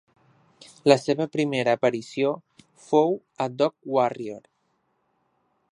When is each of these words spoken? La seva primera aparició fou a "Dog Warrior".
La 0.91 0.95
seva 1.01 1.27
primera 1.35 1.75
aparició 1.77 2.31
fou 2.87 3.13
a 3.45 3.47
"Dog 3.61 3.77
Warrior". 3.99 4.41